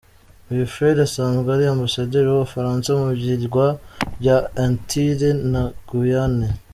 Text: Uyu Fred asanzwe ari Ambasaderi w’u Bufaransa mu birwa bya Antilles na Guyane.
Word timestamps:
Uyu 0.51 0.65
Fred 0.73 0.97
asanzwe 1.07 1.49
ari 1.51 1.65
Ambasaderi 1.67 2.27
w’u 2.29 2.43
Bufaransa 2.45 2.89
mu 2.99 3.07
birwa 3.19 3.67
bya 4.19 4.37
Antilles 4.63 5.41
na 5.51 5.63
Guyane. 5.89 6.47